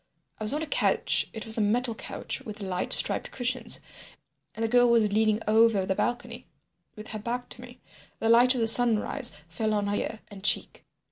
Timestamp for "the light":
8.17-8.55